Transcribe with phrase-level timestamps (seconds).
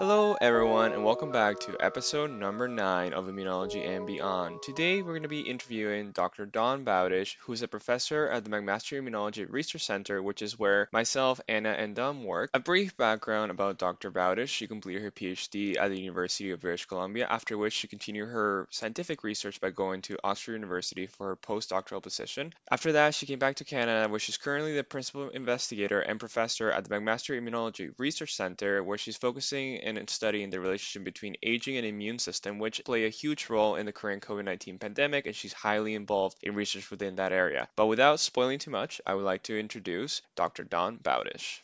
[0.00, 4.62] Hello, everyone, and welcome back to episode number 9 of Immunology and Beyond.
[4.62, 6.46] Today, we're going to be interviewing Dr.
[6.46, 11.38] Dawn Bowdish, who's a professor at the McMaster Immunology Research Center, which is where myself,
[11.46, 12.48] Anna, and Dom work.
[12.54, 14.10] A brief background about Dr.
[14.10, 18.30] Bowdish she completed her PhD at the University of British Columbia, after which she continued
[18.30, 22.54] her scientific research by going to Oxford University for her postdoctoral position.
[22.70, 26.70] After that, she came back to Canada, where she's currently the principal investigator and professor
[26.70, 31.76] at the McMaster Immunology Research Center, where she's focusing and studying the relationship between aging
[31.76, 35.52] and immune system, which play a huge role in the current COVID-19 pandemic, and she's
[35.52, 37.68] highly involved in research within that area.
[37.76, 40.64] But without spoiling too much, I would like to introduce Dr.
[40.64, 41.62] Dawn Bowdish.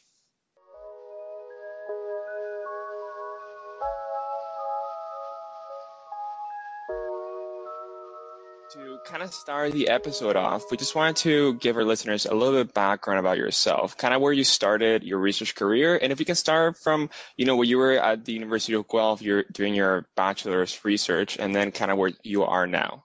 [9.06, 12.62] Kind of start the episode off, we just wanted to give our listeners a little
[12.62, 16.26] bit background about yourself, kind of where you started your research career, and if you
[16.26, 19.74] can start from, you know, where you were at the University of Guelph, you're doing
[19.74, 23.04] your bachelor's research, and then kind of where you are now.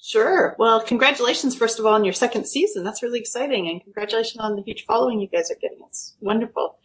[0.00, 0.56] Sure.
[0.58, 2.82] Well, congratulations, first of all, on your second season.
[2.82, 5.78] That's really exciting, and congratulations on the huge following you guys are getting.
[5.86, 6.78] It's wonderful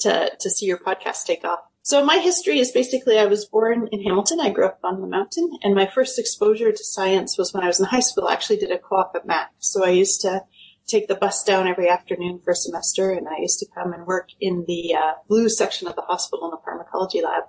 [0.00, 1.60] to to see your podcast take off.
[1.84, 4.38] So my history is basically I was born in Hamilton.
[4.38, 7.66] I grew up on the mountain and my first exposure to science was when I
[7.66, 8.28] was in high school.
[8.28, 9.50] I actually did a co-op at Mac.
[9.58, 10.44] So I used to
[10.86, 14.06] take the bus down every afternoon for a semester and I used to come and
[14.06, 17.44] work in the uh, blue section of the hospital in the pharmacology lab.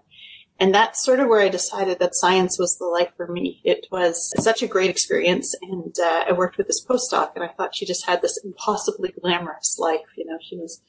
[0.59, 3.61] And that's sort of where I decided that science was the life for me.
[3.64, 5.54] It was such a great experience.
[5.61, 9.14] And uh, I worked with this postdoc and I thought she just had this impossibly
[9.20, 10.08] glamorous life.
[10.17, 10.81] You know, she was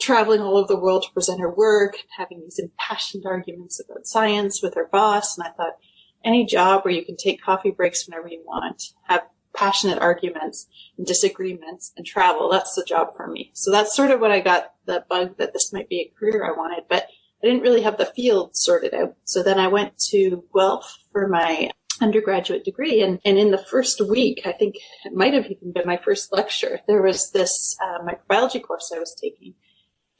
[0.00, 4.06] traveling all over the world to present her work, and having these impassioned arguments about
[4.06, 5.36] science with her boss.
[5.36, 5.76] And I thought,
[6.24, 9.22] any job where you can take coffee breaks whenever you want, have
[9.54, 13.50] passionate arguments and disagreements and travel, that's the job for me.
[13.54, 16.44] So that's sort of what I got the bug that this might be a career
[16.44, 17.08] I wanted, but
[17.42, 19.14] I didn't really have the field sorted out.
[19.24, 21.70] So then I went to Guelph for my
[22.00, 23.02] undergraduate degree.
[23.02, 26.32] And, and in the first week, I think it might have even been my first
[26.32, 29.54] lecture, there was this uh, microbiology course I was taking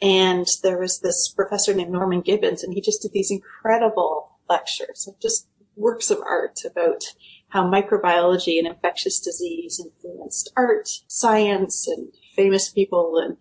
[0.00, 5.08] and there was this professor named Norman Gibbons, and he just did these incredible lectures
[5.20, 7.04] just works of art about
[7.48, 13.18] how microbiology and infectious disease influenced art, science, and famous people.
[13.22, 13.36] And,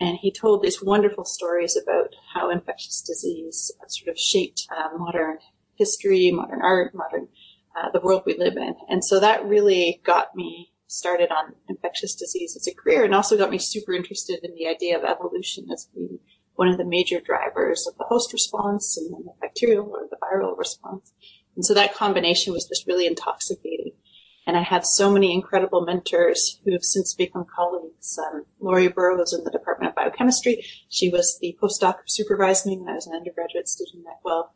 [0.00, 5.38] and he told these wonderful stories about how infectious disease sort of shaped uh, modern
[5.74, 7.28] history, modern art, modern,
[7.76, 8.74] uh, the world we live in.
[8.88, 13.36] And so that really got me started on infectious disease as a career and also
[13.36, 16.18] got me super interested in the idea of evolution as being
[16.54, 20.16] one of the major drivers of the host response and then the bacterial or the
[20.16, 21.12] viral response.
[21.54, 23.92] And so that combination was just really intoxicating.
[24.46, 28.18] And I had so many incredible mentors who have since become colleagues.
[28.18, 30.64] Um, Lori Burrows in the Department of Biochemistry.
[30.88, 34.50] She was the postdoc who supervised me when I was an undergraduate student at Guelph.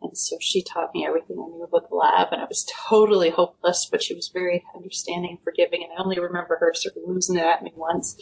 [0.00, 3.30] And so she taught me everything I knew about the lab, and I was totally
[3.30, 5.82] hopeless, but she was very understanding and forgiving.
[5.82, 8.16] And I only remember her sort of losing it at me once,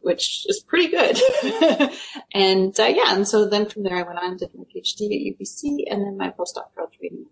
[0.00, 1.18] which is pretty good.
[2.34, 5.38] and uh, yeah, and so then from there I went on to my PhD at
[5.38, 7.26] UBC and then my postdoctoral training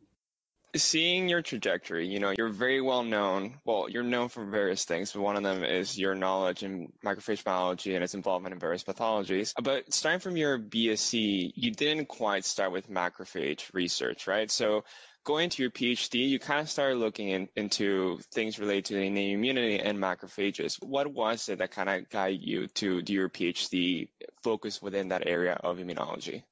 [0.76, 3.58] Seeing your trajectory, you know, you're very well known.
[3.64, 7.42] Well, you're known for various things, but one of them is your knowledge in macrophage
[7.42, 9.53] biology and its involvement in various pathologies.
[9.60, 14.50] But starting from your BSc, you didn't quite start with macrophage research, right?
[14.50, 14.84] So
[15.25, 19.32] going to your PhD, you kind of started looking in, into things related to innate
[19.32, 20.82] immunity and macrophages.
[20.82, 24.09] What was it that kind of guided you to do your PhD
[24.42, 26.42] focus within that area of immunology?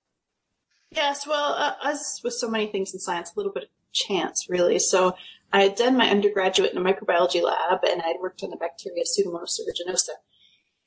[0.90, 4.46] Yes, well, uh, as with so many things in science, a little bit of chance,
[4.48, 4.78] really.
[4.78, 5.14] So
[5.52, 9.04] I had done my undergraduate in a microbiology lab and I'd worked on the bacteria
[9.04, 10.16] Pseudomonas aeruginosa.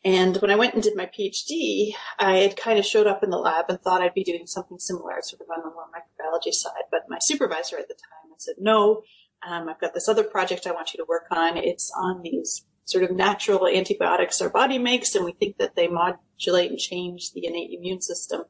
[0.03, 3.29] And when I went and did my PhD, I had kind of showed up in
[3.29, 6.53] the lab and thought I'd be doing something similar, sort of on the more microbiology
[6.53, 6.85] side.
[6.90, 9.03] But my supervisor at the time had said, no,
[9.47, 11.57] um, I've got this other project I want you to work on.
[11.57, 15.87] It's on these sort of natural antibiotics our body makes, and we think that they
[15.87, 18.43] modulate and change the innate immune system.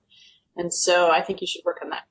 [0.55, 2.03] And so I think you should work on that.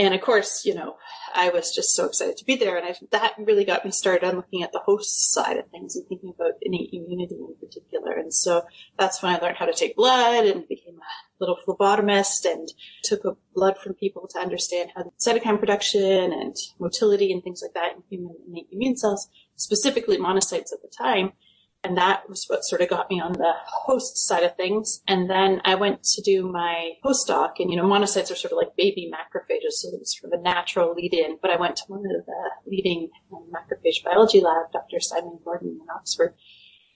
[0.00, 0.96] And of course, you know,
[1.34, 2.78] I was just so excited to be there.
[2.78, 5.94] And I, that really got me started on looking at the host side of things
[5.94, 8.12] and thinking about innate immunity in particular.
[8.12, 8.62] And so
[8.98, 12.66] that's when I learned how to take blood and became a little phlebotomist and
[13.04, 17.74] took blood from people to understand how the cytokine production and motility and things like
[17.74, 21.32] that in human innate immune cells, specifically monocytes at the time.
[21.82, 25.00] And that was what sort of got me on the host side of things.
[25.08, 28.58] And then I went to do my postdoc and, you know, monocytes are sort of
[28.58, 29.72] like baby macrophages.
[29.72, 32.26] So it was sort of a natural lead in, but I went to one of
[32.26, 35.00] the leading um, macrophage biology lab, Dr.
[35.00, 36.34] Simon Gordon in Oxford.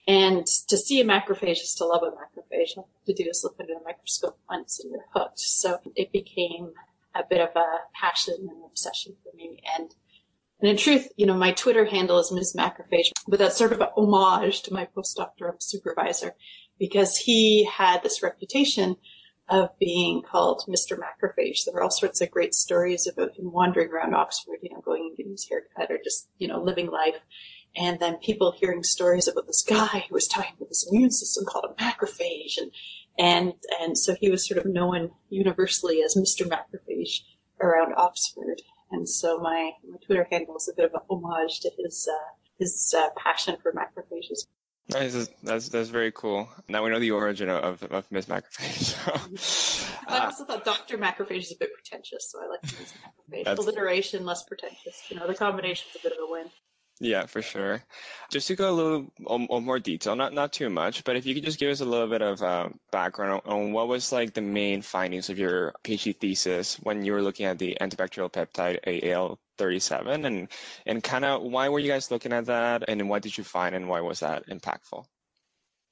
[0.07, 2.75] And to see a macrophage is to love a macrophage.
[2.75, 5.39] You have to do is look under the microscope once and you're hooked.
[5.39, 6.73] So it became
[7.15, 7.65] a bit of a
[7.99, 9.63] passion and obsession for me.
[9.77, 9.95] And,
[10.65, 12.55] and in truth, you know, my Twitter handle is Ms.
[12.57, 16.33] Macrophage, but that's sort of an homage to my postdoctoral supervisor
[16.79, 18.95] because he had this reputation
[19.47, 20.97] of being called Mr.
[20.97, 21.65] Macrophage.
[21.65, 25.03] There were all sorts of great stories about him wandering around Oxford, you know, going
[25.03, 27.19] and getting his hair cut or just, you know, living life.
[27.75, 31.45] And then people hearing stories about this guy who was talking about this immune system
[31.45, 32.57] called a macrophage.
[32.57, 32.71] And,
[33.19, 36.49] and, and so he was sort of known universally as Mr.
[36.49, 37.19] Macrophage
[37.61, 38.63] around Oxford.
[38.91, 42.33] And so my, my Twitter handle is a bit of a homage to his, uh,
[42.59, 44.45] his uh, passion for macrophages.
[44.89, 45.29] Nice.
[45.41, 46.47] That's that's very cool.
[46.69, 48.93] Now we know the origin of of Miss Macrophage.
[49.39, 52.93] So, I uh, also thought Doctor Macrophage is a bit pretentious, so I like Miss
[53.47, 53.57] Macrophage.
[53.57, 55.01] Alliteration, less pretentious.
[55.09, 56.45] You know, the combination's a bit of a win.
[57.01, 57.83] Yeah, for sure.
[58.31, 61.33] Just to go a little on, more detail, not not too much, but if you
[61.33, 64.33] could just give us a little bit of uh, background on, on, what was like
[64.33, 68.79] the main findings of your PhD thesis when you were looking at the antibacterial peptide
[68.85, 70.47] LL37, and
[70.85, 73.75] and kind of why were you guys looking at that, and what did you find,
[73.75, 75.05] and why was that impactful?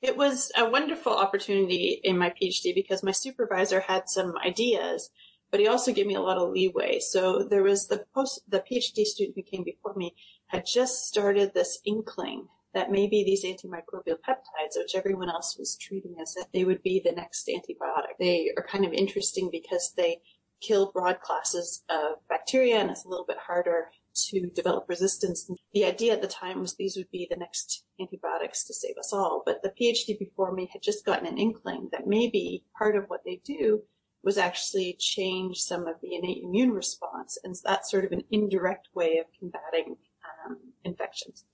[0.01, 5.09] It was a wonderful opportunity in my PhD because my supervisor had some ideas
[5.53, 6.97] but he also gave me a lot of leeway.
[6.99, 10.15] So there was the post, the PhD student who came before me
[10.53, 16.15] had just started this inkling that maybe these antimicrobial peptides, which everyone else was treating
[16.21, 20.21] as if they would be the next antibiotic, they are kind of interesting because they
[20.61, 25.49] kill broad classes of bacteria and it's a little bit harder to develop resistance.
[25.73, 29.11] The idea at the time was these would be the next antibiotics to save us
[29.11, 29.43] all.
[29.45, 33.21] But the PhD before me had just gotten an inkling that maybe part of what
[33.25, 33.81] they do
[34.23, 37.37] was actually change some of the innate immune response.
[37.43, 39.97] And that's sort of an indirect way of combating
[40.45, 41.45] um, infections.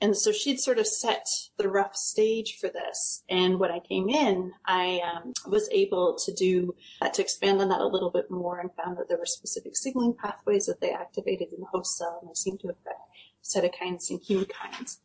[0.00, 1.26] And so she'd sort of set
[1.56, 3.22] the rough stage for this.
[3.28, 7.68] And when I came in, I um, was able to do, uh, to expand on
[7.68, 10.90] that a little bit more and found that there were specific signaling pathways that they
[10.90, 13.00] activated in the host cell and they seemed to affect
[13.42, 14.98] cytokines and chemokines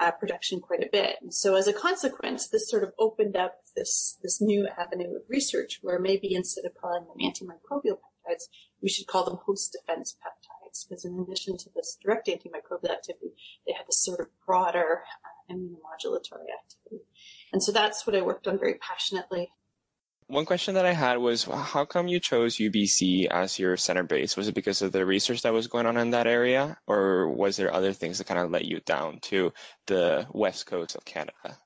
[0.00, 1.16] uh, production quite a bit.
[1.20, 5.22] And so as a consequence, this sort of opened up this, this new avenue of
[5.28, 8.44] research where maybe instead of calling them antimicrobial peptides,
[8.82, 10.43] we should call them host defense peptides.
[10.82, 13.34] Because in addition to this direct antimicrobial activity,
[13.66, 17.04] they have this sort of broader uh, immunomodulatory activity.
[17.52, 19.52] And so that's what I worked on very passionately
[20.26, 24.36] one question that I had was how come you chose UBC as your center base?
[24.36, 27.56] Was it because of the research that was going on in that area, or was
[27.56, 29.52] there other things that kind of let you down to
[29.86, 31.58] the west coast of Canada?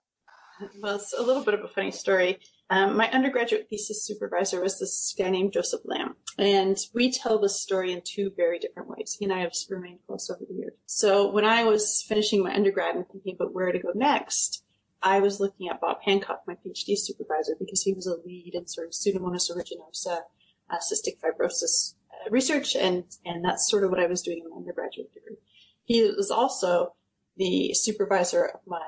[0.81, 2.41] Well, it's a little bit of a funny story.
[2.71, 7.63] Um, my undergraduate thesis supervisor was this guy named Joseph Lam, and we tell this
[7.63, 9.17] story in two very different ways.
[9.19, 10.75] He and I have remained close over the years.
[10.85, 14.65] So when I was finishing my undergrad and thinking about where to go next,
[15.03, 18.67] I was looking at Bob Hancock, my PhD supervisor, because he was a lead in
[18.67, 20.21] sort of Pseudomonas aeruginosa,
[20.69, 24.51] uh, cystic fibrosis uh, research, and and that's sort of what I was doing in
[24.51, 25.39] my undergraduate degree.
[25.85, 26.95] He was also
[27.39, 28.85] the supervisor of my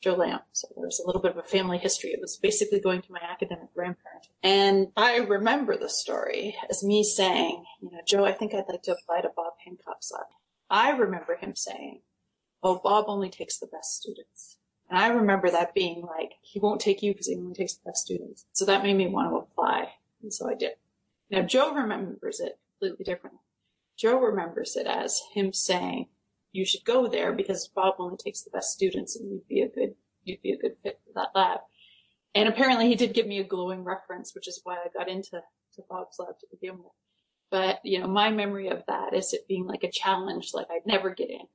[0.00, 2.10] Joe Lam, so there's a little bit of a family history.
[2.10, 7.04] It was basically going to my academic grandparent, and I remember the story as me
[7.04, 10.26] saying, you know, Joe, I think I'd like to apply to Bob Hancock's lab.
[10.70, 12.00] I remember him saying,
[12.62, 14.56] "Oh, Bob only takes the best students."
[14.88, 17.88] And I remember that being like, he won't take you because he only takes the
[17.88, 18.46] best students.
[18.52, 19.94] So that made me want to apply.
[20.20, 20.72] And so I did.
[21.30, 23.40] Now Joe remembers it completely differently.
[23.96, 26.08] Joe remembers it as him saying,
[26.52, 29.68] you should go there because Bob only takes the best students and you'd be a
[29.68, 31.60] good, you'd be a good fit for that lab.
[32.34, 35.42] And apparently he did give me a glowing reference, which is why I got into
[35.74, 36.92] to Bob's lab to begin with.
[37.50, 40.86] But, you know, my memory of that is it being like a challenge, like I'd
[40.86, 41.46] never get in.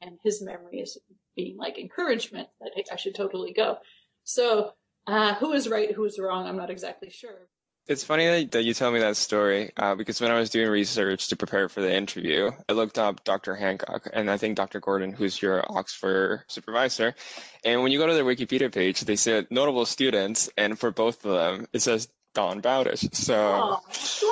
[0.00, 0.98] And his memory is
[1.36, 3.78] being like encouragement that I should totally go.
[4.24, 4.72] So,
[5.06, 7.48] uh, who is right, who is wrong, I'm not exactly sure.
[7.86, 11.28] It's funny that you tell me that story uh, because when I was doing research
[11.28, 13.54] to prepare for the interview, I looked up Dr.
[13.54, 14.80] Hancock and I think Dr.
[14.80, 17.14] Gordon, who's your Oxford supervisor.
[17.62, 21.26] And when you go to their Wikipedia page, they said notable students, and for both
[21.26, 23.14] of them, it says Dawn Bowdish.
[23.14, 23.80] So, oh,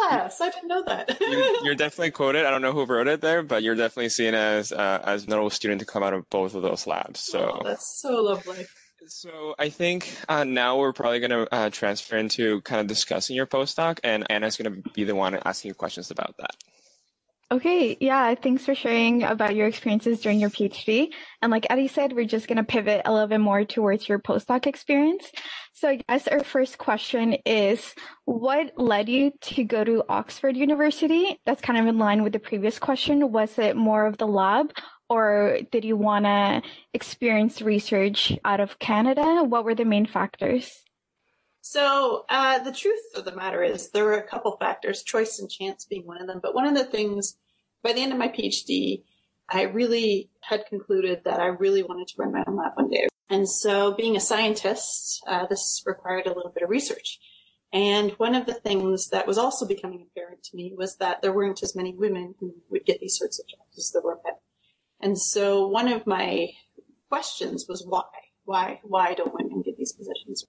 [0.09, 0.41] bless!
[0.41, 1.21] I didn't know that.
[1.63, 2.45] you, are definitely quoted.
[2.45, 5.51] I don't know who wrote it there, but you're definitely seen as uh, as notable
[5.51, 7.21] student to come out of both of those labs.
[7.21, 8.67] So oh, that's so lovely.
[9.07, 13.37] So I think uh, now we're probably going to uh, transfer into kind of discussing
[13.37, 16.57] your postdoc, and Anna's going to be the one asking you questions about that.
[17.51, 21.09] Okay, yeah, thanks for sharing about your experiences during your PhD.
[21.43, 24.19] And like Eddie said, we're just going to pivot a little bit more towards your
[24.19, 25.31] postdoc experience.
[25.75, 27.95] So I guess our first question is,
[28.25, 31.39] what led you to go to Oxford University?
[31.45, 33.33] That's kind of in line with the previous question.
[33.33, 34.73] Was it more of the lab
[35.09, 36.63] or did you want to
[36.95, 39.45] experience research out of Canada?
[39.45, 40.83] What were the main factors?
[41.61, 45.51] So uh, the truth of the matter is there were a couple factors, choice and
[45.51, 46.41] chance being one of them.
[46.43, 47.37] But one of the things,
[47.83, 49.05] by the end of my PhD,
[49.49, 53.09] I really had concluded that I really wanted to run my own lab one day.
[53.31, 57.19] And so being a scientist, uh, this required a little bit of research.
[57.73, 61.33] And one of the things that was also becoming apparent to me was that there
[61.33, 64.35] weren't as many women who would get these sorts of jobs as there were men.
[65.03, 66.51] And so one of my
[67.09, 68.05] questions was why?
[68.45, 68.81] Why?
[68.85, 70.47] Why don't women get these positions?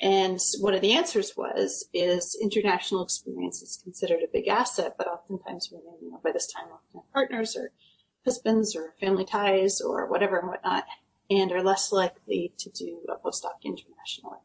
[0.00, 5.06] And one of the answers was, is international experience is considered a big asset, but
[5.06, 7.70] oftentimes women, you know, by this time often have partners or
[8.24, 10.84] husbands or family ties or whatever and whatnot,
[11.30, 14.38] and are less likely to do a postdoc internationally.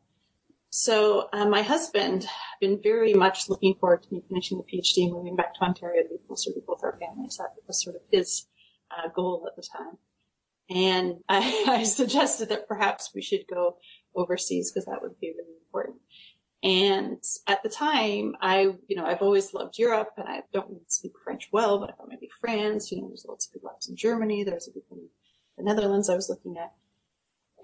[0.69, 5.05] So uh, my husband had been very much looking forward to me finishing the PhD
[5.05, 7.37] and moving back to Ontario to be closer to both our families.
[7.37, 8.45] That was sort of his
[8.91, 9.97] uh, goal at the time.
[10.69, 13.77] And I, I suggested that perhaps we should go
[14.15, 15.97] overseas because that would be really important.
[16.61, 21.13] And at the time, I, you know, I've always loved Europe and I don't speak
[21.23, 23.95] French well, but I thought maybe France, you know, there's lots of good labs in
[23.95, 24.43] Germany.
[24.43, 25.07] There's a good in
[25.57, 26.73] the Netherlands I was looking at.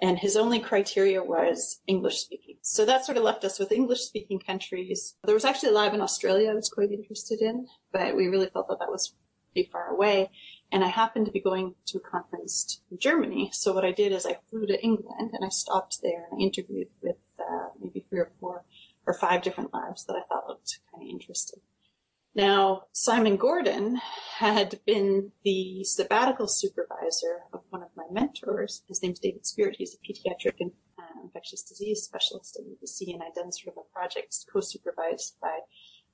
[0.01, 2.57] And his only criteria was English speaking.
[2.61, 5.15] So that sort of left us with English speaking countries.
[5.23, 8.47] There was actually a lab in Australia I was quite interested in, but we really
[8.47, 9.13] felt that that was
[9.53, 10.31] pretty far away.
[10.75, 13.49] And I happened to be going to a conference in Germany.
[13.53, 16.43] So what I did is I flew to England and I stopped there and I
[16.43, 18.65] interviewed with uh, maybe three or four
[19.07, 21.61] or five different labs that I thought looked kind of interesting.
[22.35, 24.01] Now, Simon Gordon
[24.39, 28.83] had been the sabbatical supervisor of one of my mentors.
[28.89, 29.77] His name's David Speert.
[29.77, 33.83] He's a pediatric and uh, infectious disease specialist at UBC, and I'd done sort of
[33.89, 35.57] a project co-supervised by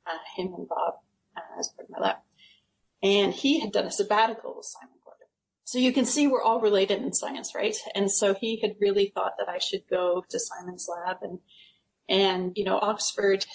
[0.05, 0.99] uh, him and Bob
[1.35, 2.17] uh, as part of my lab.
[3.03, 5.27] And he had done a sabbatical with Simon Gordon.
[5.63, 7.75] So you can see we're all related in science, right?
[7.95, 11.39] And so he had really thought that I should go to Simon's lab and,
[12.07, 13.45] and, you know, Oxford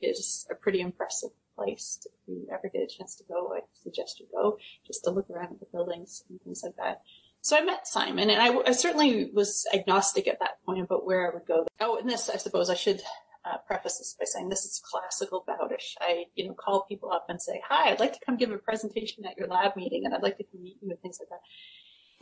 [0.00, 1.98] is a pretty impressive place.
[2.04, 5.30] If you ever get a chance to go, I suggest you go just to look
[5.30, 7.02] around at the buildings and things like that.
[7.42, 11.30] So I met Simon and I, I certainly was agnostic at that point about where
[11.30, 11.66] I would go.
[11.80, 13.02] Oh, and this, I suppose I should
[13.44, 15.94] uh, preface this by saying this is classical Bowdish.
[16.00, 18.58] I, you know, call people up and say, "Hi, I'd like to come give a
[18.58, 21.28] presentation at your lab meeting, and I'd like to come meet you and things like
[21.30, 21.40] that."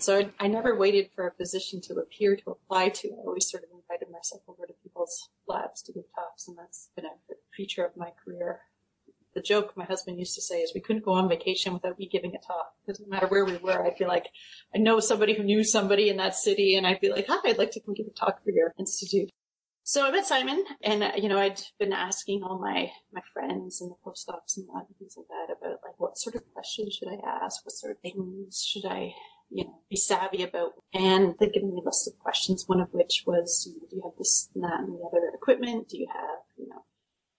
[0.01, 3.09] So I, I never waited for a position to appear to apply to.
[3.09, 6.91] I always sort of invited myself over to people's labs to give talks, and that's
[6.95, 8.61] been a feature of my career.
[9.35, 12.09] The joke my husband used to say is we couldn't go on vacation without me
[12.11, 14.29] giving a talk because no matter where we were, I'd be like,
[14.75, 17.59] I know somebody who knew somebody in that city, and I'd be like, Hi, I'd
[17.59, 19.31] like to come give a talk for your institute.
[19.89, 23.81] So I met Simon, and uh, you know, I'd been asking all my my friends
[23.81, 24.67] and the postdocs and
[24.99, 27.99] things like that about like what sort of questions should I ask, what sort of
[28.01, 29.15] things should I,
[29.49, 30.73] you know, be savvy about.
[30.93, 33.97] And they'd given me a list of questions, one of which was, you know, do
[33.97, 35.89] you have this and that and the other equipment?
[35.89, 36.85] Do you have, you know,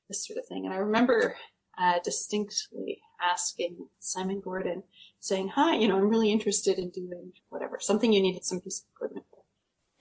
[0.08, 0.66] this sort of thing?
[0.66, 1.36] And I remember
[1.78, 4.82] uh, distinctly asking Simon Gordon,
[5.20, 8.82] saying, "Hi, you know, I'm really interested in doing whatever, something you needed some piece
[8.82, 9.39] of equipment for,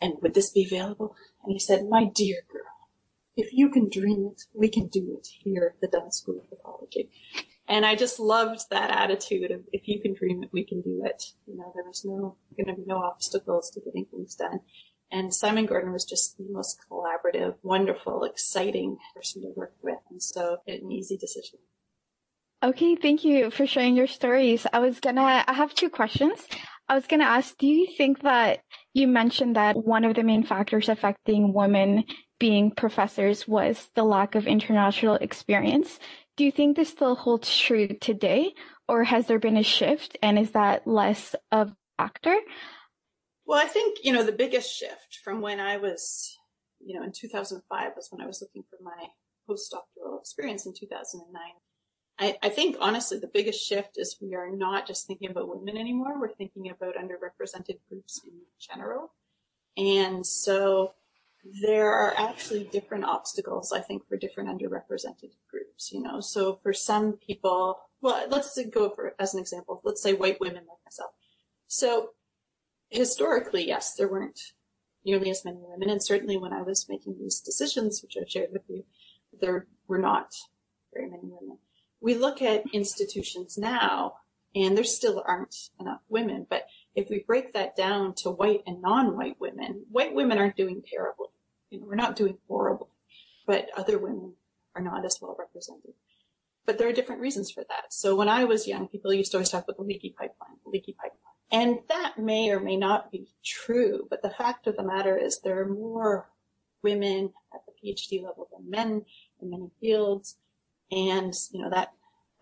[0.00, 1.14] and would this be available?"
[1.44, 2.62] And he said, My dear girl,
[3.36, 6.50] if you can dream it, we can do it here at the Dunn School of
[6.50, 7.10] Pathology.
[7.68, 11.02] And I just loved that attitude of if you can dream it, we can do
[11.04, 11.22] it.
[11.46, 14.60] You know, there was no going to be no obstacles to getting things done.
[15.10, 19.98] And Simon Gordon was just the most collaborative, wonderful, exciting person to work with.
[20.10, 21.60] And so an easy decision.
[22.62, 24.66] Okay, thank you for sharing your stories.
[24.72, 26.46] I was gonna, I have two questions.
[26.88, 28.60] I was going to ask, do you think that
[28.94, 32.04] you mentioned that one of the main factors affecting women
[32.40, 35.98] being professors was the lack of international experience?
[36.36, 38.54] Do you think this still holds true today,
[38.88, 42.36] or has there been a shift, and is that less of a factor?
[43.44, 46.38] Well, I think, you know, the biggest shift from when I was,
[46.80, 49.08] you know, in 2005 was when I was looking for my
[49.48, 51.42] postdoctoral experience in 2009.
[52.18, 55.76] I, I think honestly, the biggest shift is we are not just thinking about women
[55.76, 56.20] anymore.
[56.20, 59.12] We're thinking about underrepresented groups in general.
[59.76, 60.94] And so
[61.62, 66.20] there are actually different obstacles, I think, for different underrepresented groups, you know.
[66.20, 70.64] So for some people, well, let's go for, as an example, let's say white women
[70.68, 71.12] like myself.
[71.68, 72.10] So
[72.90, 74.40] historically, yes, there weren't
[75.04, 75.88] nearly as many women.
[75.88, 78.84] And certainly when I was making these decisions, which I've shared with you,
[79.40, 80.34] there were not
[80.92, 81.58] very many women
[82.00, 84.14] we look at institutions now
[84.54, 86.46] and there still aren't enough women.
[86.48, 90.82] But if we break that down to white and non-white women, white women aren't doing
[90.82, 91.28] terribly.
[91.70, 92.88] You know, we're not doing horribly,
[93.46, 94.34] but other women
[94.74, 95.92] are not as well represented.
[96.64, 97.92] But there are different reasons for that.
[97.92, 100.70] So when I was young, people used to always talk about the leaky pipeline, the
[100.70, 101.18] leaky pipeline.
[101.50, 105.40] And that may or may not be true, but the fact of the matter is
[105.40, 106.28] there are more
[106.82, 109.04] women at the PhD level than men
[109.40, 110.36] in many fields.
[110.90, 111.92] And, you know, that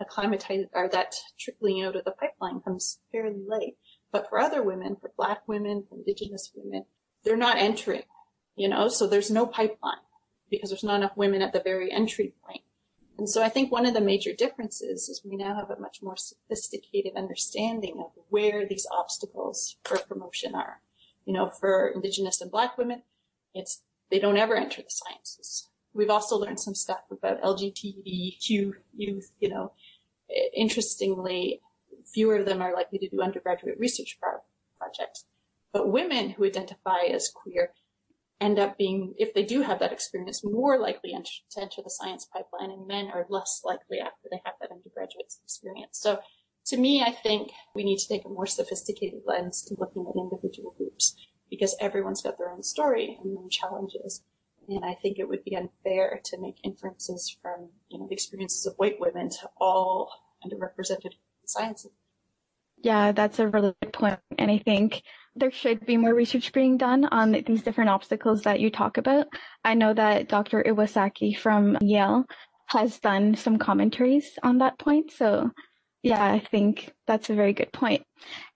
[0.01, 3.77] acclimatized or that trickling out of the pipeline comes fairly late.
[4.13, 6.85] But for other women, for black women, for indigenous women,
[7.25, 8.05] they're not entering,
[8.55, 9.97] you know, so there's no pipeline
[10.49, 12.63] because there's not enough women at the very entry point.
[13.19, 16.03] And so I think one of the major differences is we now have a much
[16.03, 20.83] more sophisticated understanding of where these obstacles for promotion are.
[21.25, 23.03] You know, for Indigenous and Black women,
[23.55, 25.69] it's, they don't ever enter the sciences.
[25.97, 29.73] We've also learned some stuff about LGBTQ youth, you know,
[30.55, 31.61] interestingly,
[32.13, 34.43] fewer of them are likely to do undergraduate research pro-
[34.79, 35.25] projects.
[35.73, 37.73] But women who identify as queer
[38.41, 42.27] end up being, if they do have that experience, more likely to enter the science
[42.27, 45.99] pipeline, and men are less likely after they have that undergraduate experience.
[45.99, 46.21] So,
[46.67, 50.19] to me, I think we need to take a more sophisticated lens to looking at
[50.19, 51.15] individual groups
[51.49, 54.23] because everyone's got their own story and their own challenges.
[54.69, 58.67] And I think it would be unfair to make inferences from, you know, the experiences
[58.67, 60.11] of white women to all
[60.45, 61.13] underrepresented
[61.45, 61.93] sciences.
[62.79, 64.19] Yeah, that's a really good point.
[64.39, 65.03] And I think
[65.35, 69.27] there should be more research being done on these different obstacles that you talk about.
[69.65, 70.63] I know that Dr.
[70.63, 72.25] Iwasaki from Yale
[72.67, 75.11] has done some commentaries on that point.
[75.13, 75.51] So
[76.03, 78.05] yeah, I think that's a very good point.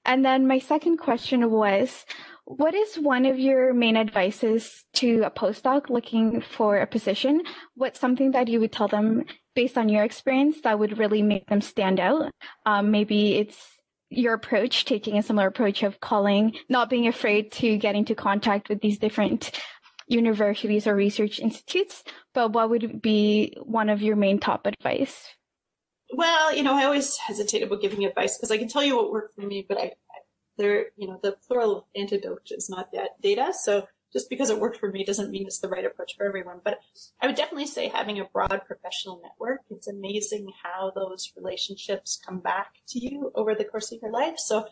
[0.05, 2.05] And then my second question was,
[2.45, 7.43] what is one of your main advices to a postdoc looking for a position?
[7.75, 11.47] What's something that you would tell them based on your experience that would really make
[11.47, 12.33] them stand out?
[12.67, 13.57] Um, maybe it's
[14.09, 18.69] your approach, taking a similar approach of calling, not being afraid to get into contact
[18.69, 19.53] with these different
[20.09, 22.03] universities or research institutes,
[22.35, 25.25] but what would be one of your main top advice?
[26.13, 29.13] Well, you know, I always hesitate about giving advice because I can tell you what
[29.13, 30.21] worked for me, but I, I
[30.57, 33.53] there, you know, the plural of antidote is not that data.
[33.53, 36.61] So just because it worked for me doesn't mean it's the right approach for everyone.
[36.65, 36.81] But
[37.21, 42.41] I would definitely say having a broad professional network, it's amazing how those relationships come
[42.41, 44.39] back to you over the course of your life.
[44.39, 44.67] So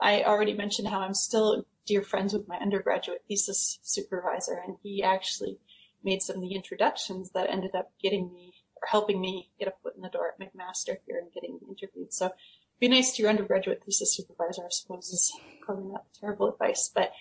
[0.00, 5.02] I already mentioned how I'm still dear friends with my undergraduate thesis supervisor, and he
[5.02, 5.58] actually
[6.04, 8.51] made some of the introductions that ended up getting me
[8.82, 12.12] or helping me get a foot in the door at McMaster here and getting interviewed.
[12.12, 12.32] So
[12.80, 17.12] be nice to your undergraduate thesis supervisor, I suppose is probably not terrible advice, but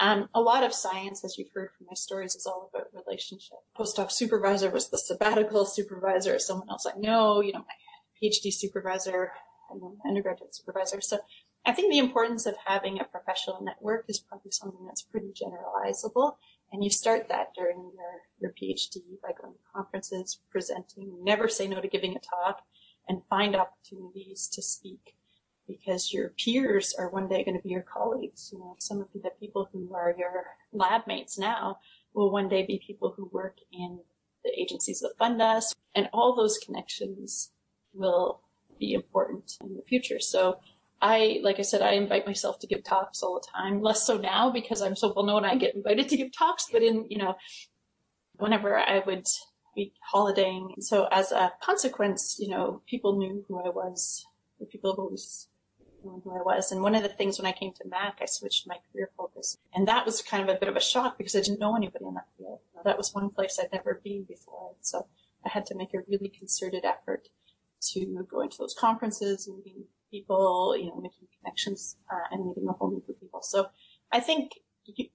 [0.00, 3.58] um, a lot of science, as you've heard from my stories, is all about relationship.
[3.78, 7.74] Postdoc supervisor was the sabbatical supervisor, someone else I know, you know, my
[8.20, 9.30] PhD supervisor,
[9.70, 11.00] and my undergraduate supervisor.
[11.00, 11.18] So
[11.64, 16.36] I think the importance of having a professional network is probably something that's pretty generalizable.
[16.74, 21.68] And you start that during your, your PhD by going to conferences, presenting, never say
[21.68, 22.62] no to giving a talk,
[23.08, 25.14] and find opportunities to speak
[25.68, 28.50] because your peers are one day going to be your colleagues.
[28.52, 31.78] You know, some of the people who are your lab mates now
[32.12, 34.00] will one day be people who work in
[34.42, 37.52] the agencies that fund us, and all those connections
[37.92, 38.40] will
[38.80, 40.18] be important in the future.
[40.18, 40.58] So
[41.04, 43.82] I, like I said, I invite myself to give talks all the time.
[43.82, 45.44] Less so now because I'm so well known.
[45.44, 47.34] I get invited to give talks, but in you know,
[48.38, 49.26] whenever I would
[49.76, 54.24] be holidaying, so as a consequence, you know, people knew who I was.
[54.58, 55.48] The People have always
[56.02, 56.72] who I was.
[56.72, 59.58] And one of the things when I came to Mac, I switched my career focus.
[59.74, 62.06] And that was kind of a bit of a shock because I didn't know anybody
[62.06, 62.60] in that field.
[62.82, 64.74] That was one place I'd never been before.
[64.80, 65.06] So
[65.44, 67.28] I had to make a really concerted effort
[67.92, 72.66] to go into those conferences, and meeting people, you know, making connections, uh, and meeting
[72.68, 73.42] a whole new group of people.
[73.42, 73.66] So
[74.12, 74.52] I think,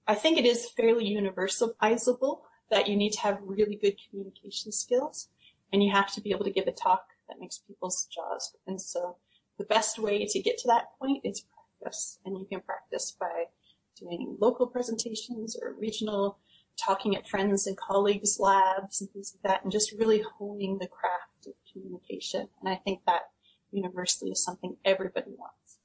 [0.06, 2.34] I think it is fairly universalizable
[2.70, 5.28] that you need to have really good communication skills
[5.72, 8.56] and you have to be able to give a talk that makes people's jaws.
[8.66, 9.16] And so
[9.58, 12.18] the best way to get to that point is practice.
[12.24, 13.44] And you can practice by
[13.98, 16.38] doing local presentations or regional,
[16.76, 20.88] talking at friends and colleagues' labs and things like that, and just really honing the
[20.88, 22.48] craft of communication.
[22.60, 23.22] And I think that
[23.72, 25.78] universally is something everybody wants.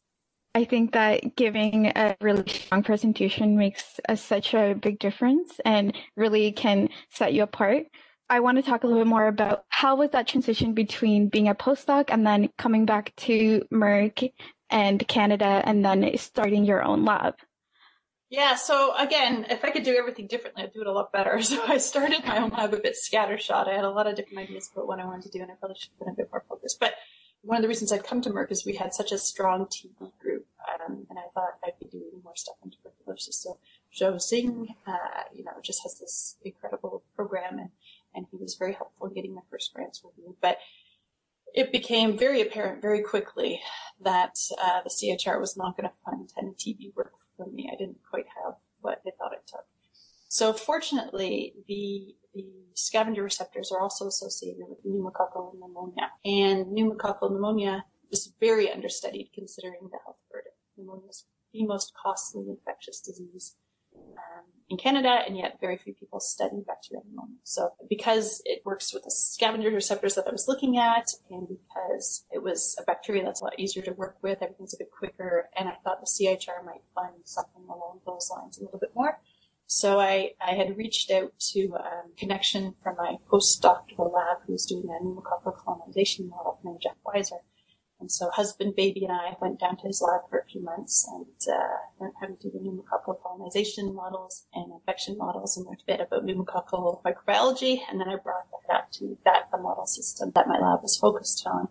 [0.55, 5.93] I think that giving a really strong presentation makes a, such a big difference and
[6.15, 7.87] really can set you apart.
[8.29, 11.49] I want to talk a little bit more about how was that transition between being
[11.49, 14.23] a postdoc and then coming back to Mac
[14.69, 17.35] and Canada and then starting your own lab.
[18.29, 21.39] Yeah, so again, if I could do everything differently, I'd do it a lot better.
[21.43, 23.67] So I started my own lab a bit scattershot.
[23.67, 25.55] I had a lot of different ideas about what I wanted to do, and I
[25.55, 26.79] probably should have been a bit more focused.
[26.79, 26.95] But
[27.45, 30.11] one of the reasons I'd come to Mac is we had such a strong TB
[30.19, 33.37] group, um, and I thought I'd be doing more stuff on tuberculosis.
[33.37, 33.59] So
[33.93, 37.69] Zhou Xing, uh, you know, just has this incredible program, and
[38.15, 40.37] and he was very helpful in getting my first grants reviewed.
[40.41, 40.57] But
[41.53, 43.61] it became very apparent very quickly
[44.01, 47.69] that uh, the CIHR was not going to fund any TB work for me.
[47.71, 49.65] I didn't quite have what they thought it took.
[50.27, 56.11] So fortunately, the the scavenger receptors are also associated with pneumococcal pneumonia.
[56.23, 60.51] And pneumococcal pneumonia is very understudied considering the health burden.
[60.77, 63.55] Pneumonia is the most costly infectious disease
[63.95, 67.37] um, in Canada, and yet very few people study bacterial pneumonia.
[67.43, 72.25] So because it works with the scavenger receptors that I was looking at, and because
[72.31, 75.49] it was a bacteria that's a lot easier to work with, everything's a bit quicker,
[75.57, 79.19] and I thought the CIHR might fund something along those lines a little bit more.
[79.67, 84.65] So I, I had reached out to a um, connection from my postdoctoral lab who's
[84.65, 87.39] doing a pneumococcal colonization model named Jeff Weiser.
[87.99, 91.09] And so husband, baby, and I went down to his lab for a few months
[91.11, 95.81] and uh, learned how to do the pneumococcal colonization models and infection models and learned
[95.81, 97.79] a bit about pneumococcal microbiology.
[97.89, 100.97] And then I brought that up to that the model system that my lab was
[100.97, 101.69] focused on.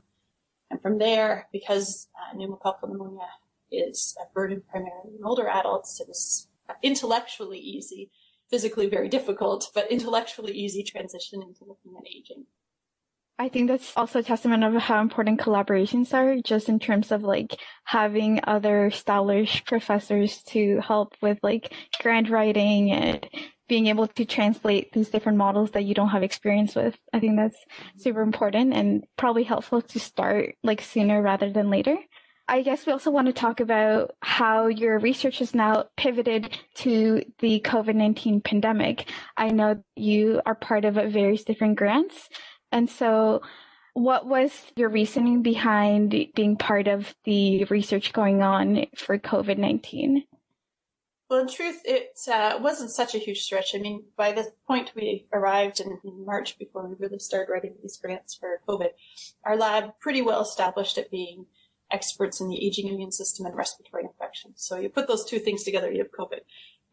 [0.71, 3.29] And from there, because uh, pneumococcal pneumonia
[3.71, 6.49] is a burden primarily in older adults, it was
[6.83, 8.11] intellectually easy,
[8.51, 12.47] physically very difficult, but intellectually easy transition into looking at aging.
[13.37, 17.23] I think that's also a testament of how important collaborations are, just in terms of
[17.23, 23.29] like having other stylish professors to help with like grant writing and
[23.67, 26.97] being able to translate these different models that you don't have experience with.
[27.13, 27.57] I think that's
[27.97, 31.97] super important and probably helpful to start like sooner rather than later.
[32.47, 37.25] I guess we also want to talk about how your research has now pivoted to
[37.39, 39.11] the COVID 19 pandemic.
[39.37, 42.29] I know you are part of various different grants.
[42.71, 43.41] And so,
[43.95, 50.25] what was your reasoning behind being part of the research going on for COVID 19?
[51.31, 53.75] Well, in truth, it uh, wasn't such a huge stretch.
[53.75, 57.75] I mean, by the point we arrived in, in, March, before we really started writing
[57.81, 58.91] these grants for COVID,
[59.45, 61.47] our lab pretty well established at being
[61.97, 64.57] experts in the aging immune system and respiratory infections.
[64.57, 66.43] So you put those two things together, you have COVID.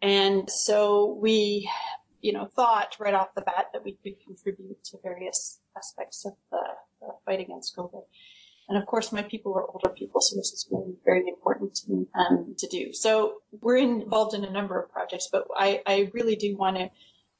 [0.02, 1.70] And so we,
[2.22, 6.34] you know, thought right off the bat that we could contribute to various aspects of
[6.52, 6.64] the,
[7.02, 8.04] the fight against COVID.
[8.70, 12.08] And of course, my people are older people, so this is really very important to
[12.22, 12.94] um, to do.
[12.94, 16.90] So we're involved in a number of projects, but I, I really do want to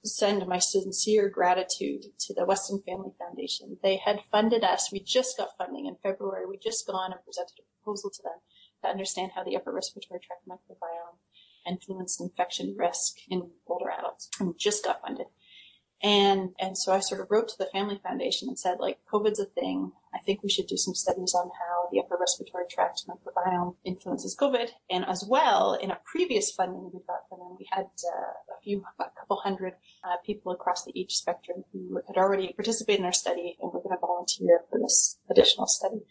[0.04, 3.78] send my sincere gratitude to the Weston Family Foundation.
[3.84, 4.92] They had funded us.
[4.92, 6.46] We just got funding in February.
[6.48, 8.40] We just gone and presented a proposal to them
[8.84, 11.20] to understand how the upper respiratory tract microbiome
[11.68, 15.28] influenced infection risk in older adults and just got funded.
[16.04, 19.40] And, and so I sort of wrote to the Family Foundation and said, like, COVID's
[19.40, 19.92] a thing.
[20.14, 24.36] I think we should do some studies on how the upper respiratory tract microbiome influences
[24.36, 24.70] COVID.
[24.90, 28.62] And as well, in a previous funding we got from them, we had uh, a
[28.64, 33.06] few, a couple hundred uh, people across the age spectrum who had already participated in
[33.06, 36.02] our study and were going to volunteer for this additional study.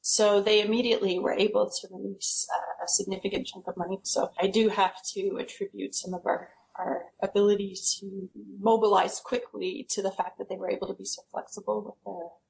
[0.00, 3.98] So they immediately were able to release uh, a significant chunk of money.
[4.04, 10.02] So I do have to attribute some of our our ability to mobilize quickly to
[10.02, 11.98] the fact that they were able to be so flexible with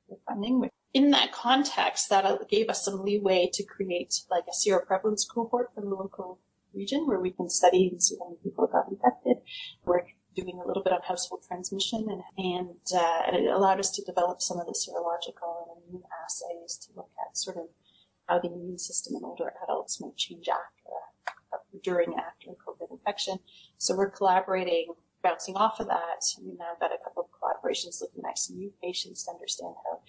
[0.09, 0.71] their funding.
[0.93, 5.81] In that context, that gave us some leeway to create like a seroprevalence cohort for
[5.81, 6.39] the local
[6.75, 9.39] region where we can study and see how many people got infected.
[9.85, 10.03] We're
[10.35, 14.41] doing a little bit on household transmission and, and uh, it allowed us to develop
[14.41, 17.65] some of the serological and immune assays to look at sort of
[18.27, 20.95] how the immune system in older adults might change after,
[21.53, 22.70] uh, during after COVID
[23.01, 23.39] infection.
[23.79, 26.23] So we're collaborating, bouncing off of that.
[26.43, 30.01] We've now got a couple of collaborations looking at ICU patients to understand how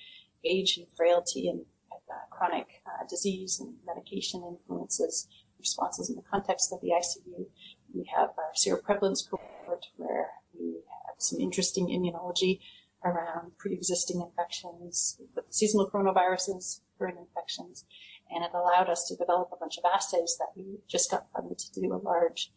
[0.43, 5.27] age and frailty and uh, chronic uh, disease and medication influences
[5.57, 7.45] responses in the context of the ICU.
[7.93, 10.27] We have our seroprevalence cohort where
[10.59, 12.59] we have some interesting immunology
[13.03, 17.85] around pre-existing infections seasonal coronaviruses, current infections,
[18.29, 21.59] and it allowed us to develop a bunch of assays that we just got funded
[21.59, 22.51] to do a large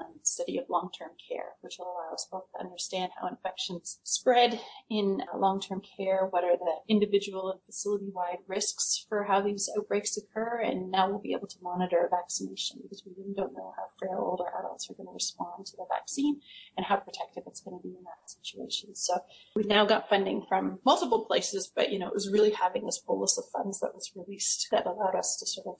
[0.00, 4.60] um, study of long-term care, which will allow us both to understand how infections spread
[4.90, 10.16] in uh, long-term care, what are the individual and facility-wide risks for how these outbreaks
[10.16, 13.84] occur, and now we'll be able to monitor vaccination because we really don't know how
[13.98, 16.40] frail older adults are going to respond to the vaccine
[16.76, 18.94] and how protective it's going to be in that situation.
[18.94, 19.18] So
[19.54, 22.98] we've now got funding from multiple places, but you know, it was really having this
[22.98, 25.76] bolus of funds that was released that allowed us to sort of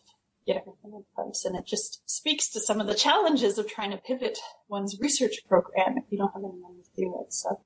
[0.47, 1.45] get everything in place.
[1.45, 5.45] And it just speaks to some of the challenges of trying to pivot one's research
[5.49, 7.33] program if you don't have any money to do it.
[7.33, 7.61] So,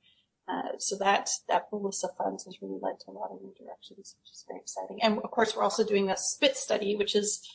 [0.48, 3.54] uh, so that, that bolus of funds has really led to a lot of new
[3.58, 4.98] directions, which is very exciting.
[5.02, 7.46] And of course, we're also doing a SPIT study, which is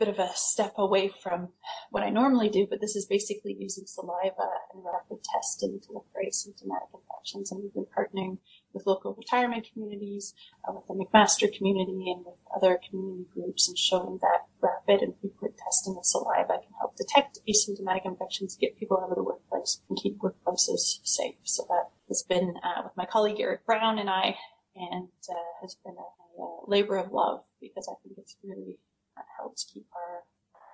[0.00, 1.50] a bit of a step away from
[1.90, 6.06] what I normally do, but this is basically using saliva and rapid testing to look
[6.12, 7.52] for asymptomatic infections.
[7.52, 8.38] And we've been partnering
[8.74, 10.34] with local retirement communities,
[10.68, 15.14] uh, with the McMaster community, and with other community groups, and showing that rapid and
[15.20, 19.80] frequent testing of saliva can help detect asymptomatic infections, get people out of the workplace
[19.88, 21.36] and keep workplaces safe.
[21.44, 24.36] So that has been uh, with my colleague Eric Brown and I,
[24.76, 28.78] and uh, has been a, a, labor of love because I think it's really
[29.16, 30.22] uh, helped keep our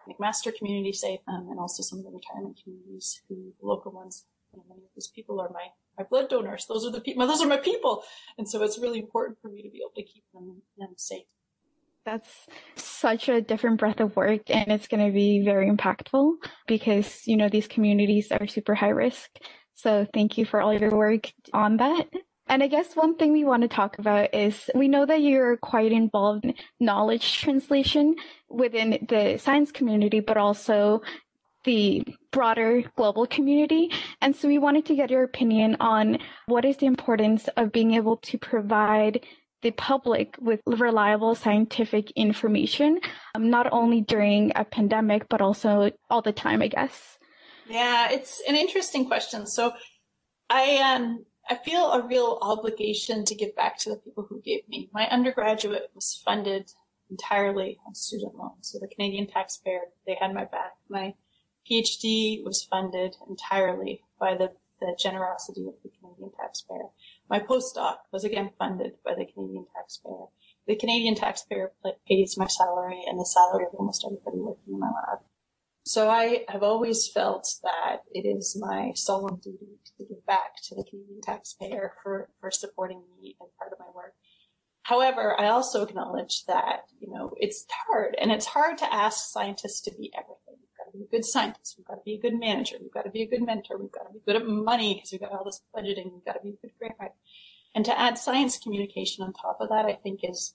[0.08, 4.24] McMaster community safe um, and also some of the retirement communities who local ones.
[4.52, 5.68] Many of these people are my,
[6.00, 6.66] my blood donors.
[6.66, 8.02] Those are the people, those are my people.
[8.38, 11.24] And so it's really important for me to be able to keep them, them safe.
[12.06, 16.32] That's such a different breadth of work and it's going to be very impactful
[16.66, 19.28] because, you know, these communities are super high risk.
[19.74, 22.06] So thank you for all your work on that.
[22.48, 25.56] And I guess one thing we want to talk about is we know that you're
[25.58, 28.16] quite involved in knowledge translation
[28.48, 31.02] within the science community, but also
[31.64, 33.90] the broader global community.
[34.20, 37.94] And so we wanted to get your opinion on what is the importance of being
[37.94, 39.24] able to provide
[39.62, 42.98] the public with reliable scientific information,
[43.34, 47.18] um, not only during a pandemic, but also all the time, I guess.
[47.68, 49.46] Yeah, it's an interesting question.
[49.46, 49.72] So
[50.48, 54.68] I um I feel a real obligation to give back to the people who gave
[54.68, 54.88] me.
[54.92, 56.70] My undergraduate was funded
[57.10, 58.70] entirely on student loans.
[58.70, 60.72] So the Canadian taxpayer, they had my back.
[60.88, 61.14] My
[61.68, 66.90] PhD was funded entirely by the, the generosity of the Canadian taxpayer.
[67.28, 70.26] My postdoc was again funded by the Canadian taxpayer.
[70.66, 71.72] The Canadian taxpayer
[72.06, 75.20] pays my salary and the salary of almost everybody working in my lab.
[75.84, 80.74] So I have always felt that it is my solemn duty to give back to
[80.74, 84.14] the Canadian taxpayer for, for supporting me and part of my work.
[84.82, 89.80] However, I also acknowledge that, you know, it's hard and it's hard to ask scientists
[89.82, 90.56] to be everything.
[90.58, 91.76] We've got to be a good scientist.
[91.76, 92.76] We've got to be a good manager.
[92.80, 93.78] We've got to be a good mentor.
[93.78, 96.12] We've got to be good at money because we've got all this budgeting.
[96.12, 97.14] We've got to be a good grant writer.
[97.74, 100.54] And to add science communication on top of that, I think is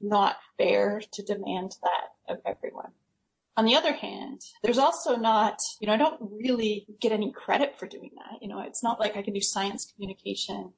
[0.00, 2.92] not fair to demand that of everyone.
[3.56, 7.78] On the other hand, there's also not, you know, I don't really get any credit
[7.78, 8.40] for doing that.
[8.40, 10.72] You know, it's not like I can do science communication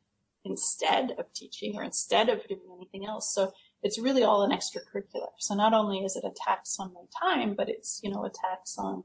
[0.44, 3.32] instead of teaching or instead of doing anything else.
[3.32, 5.13] So it's really all an extracurricular.
[5.38, 8.30] So not only is it a tax on my time, but it's, you know, a
[8.30, 9.04] tax on,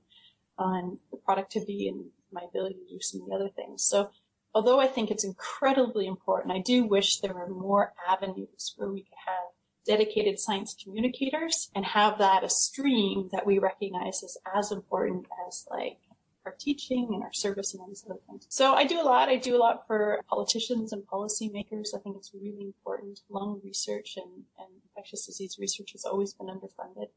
[0.57, 3.83] on the productivity and my ability to do some of the other things.
[3.83, 4.11] So
[4.53, 9.01] although I think it's incredibly important, I do wish there were more avenues where we
[9.01, 9.49] could have
[9.85, 15.65] dedicated science communicators and have that a stream that we recognize as as important as
[15.71, 15.97] like
[16.45, 18.45] our teaching and our service and all these other things.
[18.49, 19.29] So I do a lot.
[19.29, 21.95] I do a lot for politicians and policymakers.
[21.95, 23.21] I think it's really important.
[23.29, 24.58] Lung research and, and
[24.99, 27.07] infectious disease research has always been underfunded.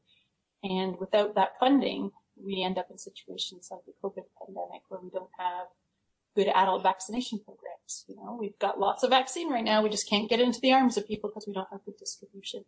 [0.63, 5.09] And without that funding, we end up in situations like the COVID pandemic where we
[5.09, 5.67] don't have
[6.35, 8.05] good adult vaccination programs.
[8.07, 9.83] You know, we've got lots of vaccine right now.
[9.83, 12.65] We just can't get into the arms of people because we don't have good distribution.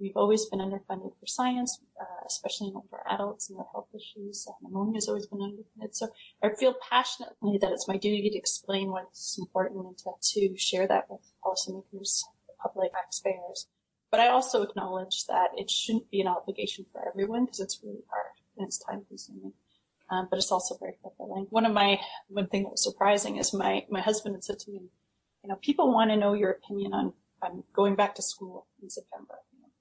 [0.00, 4.44] We've always been underfunded for science, uh, especially in older adults and their health issues.
[4.48, 5.94] Uh, pneumonia has always been underfunded.
[5.94, 6.08] So
[6.42, 10.88] I feel passionately that it's my duty to explain what's important and to, to share
[10.88, 13.68] that with policymakers, the public, taxpayers.
[14.14, 18.04] But I also acknowledge that it shouldn't be an obligation for everyone because it's really
[18.08, 19.54] hard and it's time consuming.
[20.08, 21.48] Um, but it's also very fulfilling.
[21.50, 21.98] One of my
[22.28, 24.82] one thing that was surprising is my my husband had said to me,
[25.42, 28.88] you know, people want to know your opinion on on going back to school in
[28.88, 29.34] September.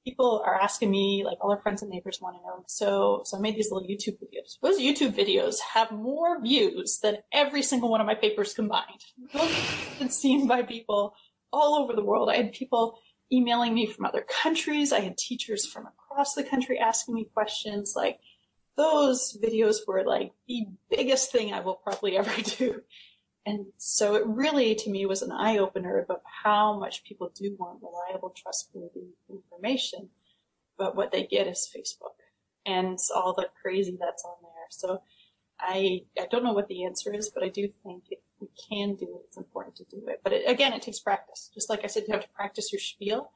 [0.04, 2.64] People are asking me, like all our friends and neighbors want to know.
[2.66, 4.58] So so I made these little YouTube videos.
[4.64, 9.04] Those YouTube videos have more views than every single one of my papers combined.
[9.32, 11.14] Those have been seen by people
[11.52, 12.32] all over the world.
[12.32, 12.98] I had people
[13.32, 14.94] emailing me from other countries.
[14.94, 18.20] I had teachers from across the country asking me questions like
[18.76, 22.82] those videos were like the biggest thing I will probably ever do.
[23.46, 27.56] And so it really, to me, was an eye opener about how much people do
[27.60, 30.10] want reliable, trustworthy information.
[30.78, 32.16] But what they get is Facebook
[32.66, 34.68] and all the crazy that's on there.
[34.70, 35.02] So
[35.60, 38.96] I, I don't know what the answer is, but I do think if we can
[38.96, 40.22] do it, it's important to do it.
[40.24, 41.50] But it, again, it takes practice.
[41.54, 43.32] Just like I said, you have to practice your spiel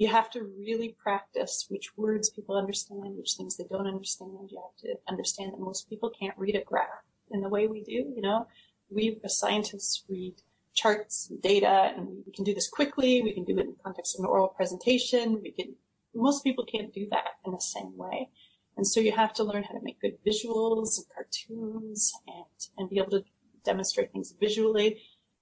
[0.00, 4.48] you have to really practice which words people understand, which things they don't understand.
[4.50, 7.82] You have to understand that most people can't read a graph in the way we
[7.82, 8.10] do.
[8.16, 8.46] You know,
[8.88, 10.36] we as scientists read
[10.72, 13.20] charts and data, and we can do this quickly.
[13.20, 15.42] We can do it in the context of an oral presentation.
[15.42, 15.74] We can.
[16.14, 18.30] Most people can't do that in the same way,
[18.78, 22.88] and so you have to learn how to make good visuals and cartoons, and and
[22.88, 23.24] be able to
[23.70, 24.88] demonstrate things visually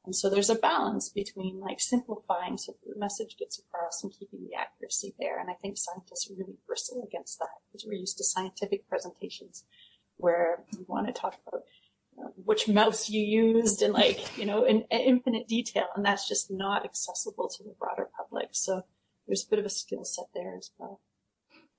[0.09, 4.41] and so there's a balance between like simplifying so the message gets across and keeping
[4.43, 5.39] the accuracy there.
[5.39, 9.65] And I think scientists really bristle against that because we're used to scientific presentations
[10.17, 11.61] where you want to talk about
[12.17, 15.89] you know, which mouse you used and like, you know, in, in infinite detail.
[15.95, 18.49] And that's just not accessible to the broader public.
[18.53, 18.87] So
[19.27, 21.03] there's a bit of a skill set there as well.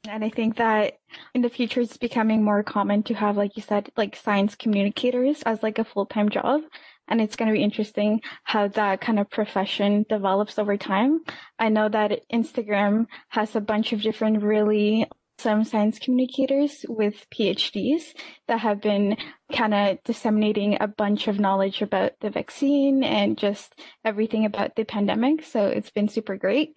[0.07, 0.93] And I think that
[1.33, 5.41] in the future, it's becoming more common to have, like you said, like science communicators
[5.43, 6.61] as like a full-time job.
[7.07, 11.21] And it's going to be interesting how that kind of profession develops over time.
[11.57, 15.07] I know that Instagram has a bunch of different really
[15.39, 18.13] some science communicators with PhDs
[18.47, 19.15] that have been
[19.53, 24.83] kind of disseminating a bunch of knowledge about the vaccine and just everything about the
[24.83, 25.45] pandemic.
[25.45, 26.73] So it's been super great.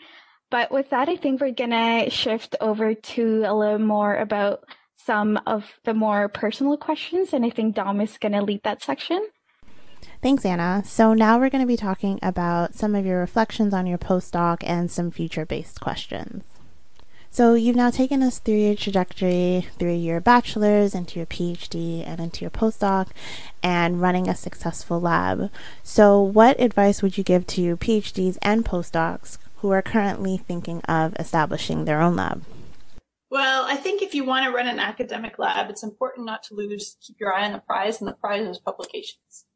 [0.53, 4.63] But with that, I think we're going to shift over to a little more about
[4.97, 7.33] some of the more personal questions.
[7.33, 9.27] And I think Dom is going to lead that section.
[10.21, 10.83] Thanks, Anna.
[10.85, 14.59] So now we're going to be talking about some of your reflections on your postdoc
[14.61, 16.45] and some future based questions.
[17.31, 22.21] So you've now taken us through your trajectory through your bachelor's into your PhD and
[22.21, 23.09] into your postdoc
[23.63, 25.51] and running a successful lab.
[25.83, 31.15] So what advice would you give to PhDs and postdocs who are currently thinking of
[31.21, 32.43] establishing their own lab?
[33.31, 36.55] Well, I think if you want to run an academic lab, it's important not to
[36.55, 39.47] lose, keep your eye on the prize, and the prize is publications.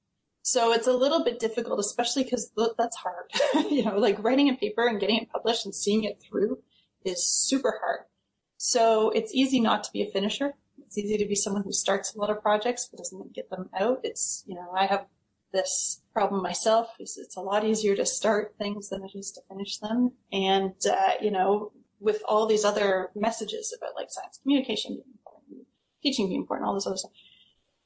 [0.42, 3.32] So it's a little bit difficult, especially because that's hard.
[3.70, 6.58] you know, like writing a paper and getting it published and seeing it through
[7.04, 8.06] is super hard.
[8.56, 10.54] So it's easy not to be a finisher.
[10.78, 13.70] It's easy to be someone who starts a lot of projects but doesn't get them
[13.78, 14.00] out.
[14.04, 15.06] It's, you know, I have
[15.56, 16.94] this problem myself.
[16.98, 20.12] It's, it's a lot easier to start things than it is to finish them.
[20.32, 25.66] And, uh, you know, with all these other messages about like science communication being important,
[26.02, 27.12] teaching being important, all this other stuff,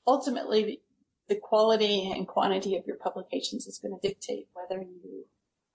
[0.07, 0.81] ultimately
[1.29, 5.27] the quality and quantity of your publications is going to dictate whether you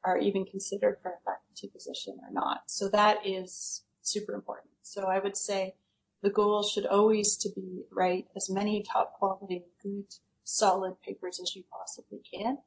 [0.03, 2.63] are even considered for a faculty position or not.
[2.67, 4.71] So that is super important.
[4.81, 5.75] So I would say
[6.21, 10.05] the goal should always to be write as many top quality, good,
[10.45, 12.59] solid papers as you possibly can.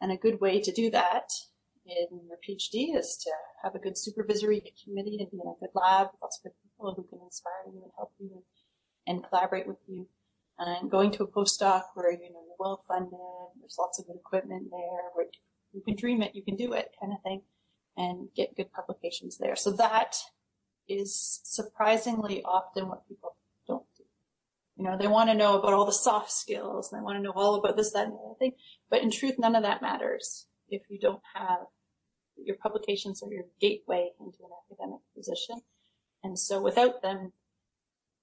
[0.00, 1.30] And a good way to do that
[1.86, 3.30] in your PhD is to
[3.62, 6.52] have a good supervisory committee and be in a good lab with lots of good
[6.62, 8.42] people who can inspire you and help you
[9.06, 10.06] and collaborate with you.
[10.58, 13.18] And going to a postdoc where you know you're well funded,
[13.60, 15.26] there's lots of good equipment there, where
[15.72, 17.42] you can dream it, you can do it kind of thing
[17.96, 19.56] and get good publications there.
[19.56, 20.16] So that
[20.88, 23.36] is surprisingly often what people.
[24.76, 27.22] You know, they want to know about all the soft skills and they want to
[27.22, 28.52] know all about this, that, and the other thing.
[28.90, 31.60] But in truth, none of that matters if you don't have
[32.36, 35.60] your publications or your gateway into an academic position.
[36.24, 37.32] And so without them,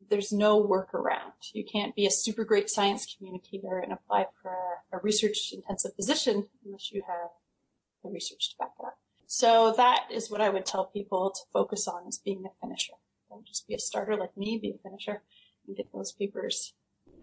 [0.09, 1.53] there's no workaround.
[1.53, 5.95] You can't be a super great science communicator and apply for a, a research intensive
[5.95, 7.29] position unless you have
[8.03, 8.97] the research to back it up.
[9.27, 12.93] So that is what I would tell people to focus on is being a finisher.
[13.29, 15.21] Don't just be a starter like me, be a finisher
[15.67, 16.73] and get those papers